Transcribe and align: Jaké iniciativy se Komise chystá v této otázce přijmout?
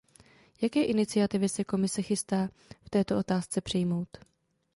Jaké 0.61 0.83
iniciativy 0.85 1.49
se 1.49 1.63
Komise 1.63 2.01
chystá 2.01 2.49
v 2.81 2.89
této 2.89 3.17
otázce 3.17 3.61
přijmout? 3.61 4.17